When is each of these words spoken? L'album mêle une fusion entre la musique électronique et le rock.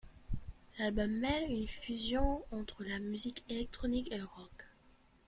L'album 0.79 1.11
mêle 1.11 1.51
une 1.51 1.67
fusion 1.67 2.43
entre 2.49 2.83
la 2.83 2.97
musique 2.97 3.43
électronique 3.49 4.11
et 4.11 4.17
le 4.17 4.25
rock. 4.25 4.65